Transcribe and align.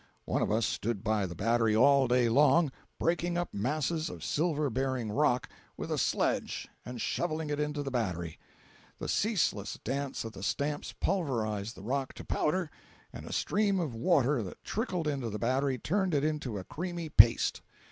One 0.25 0.41
of 0.41 0.51
us 0.51 0.65
stood 0.65 1.03
by 1.03 1.27
the 1.27 1.35
battery 1.35 1.75
all 1.75 2.07
day 2.07 2.27
long, 2.27 2.71
breaking 2.97 3.37
up 3.37 3.53
masses 3.53 4.09
of 4.09 4.23
silver 4.23 4.71
bearing 4.71 5.11
rock 5.11 5.47
with 5.77 5.91
a 5.91 5.99
sledge 5.99 6.67
and 6.83 6.99
shoveling 6.99 7.51
it 7.51 7.59
into 7.59 7.83
the 7.83 7.91
battery. 7.91 8.39
The 8.97 9.07
ceaseless 9.07 9.77
dance 9.83 10.25
of 10.25 10.31
the 10.31 10.41
stamps 10.41 10.91
pulverized 10.91 11.75
the 11.75 11.83
rock 11.83 12.13
to 12.15 12.23
powder, 12.25 12.71
and 13.13 13.27
a 13.27 13.31
stream 13.31 13.79
of 13.79 13.93
water 13.93 14.41
that 14.41 14.63
trickled 14.63 15.07
into 15.07 15.29
the 15.29 15.37
battery 15.37 15.77
turned 15.77 16.15
it 16.15 16.41
to 16.41 16.57
a 16.57 16.63
creamy 16.63 17.07
paste. 17.09 17.61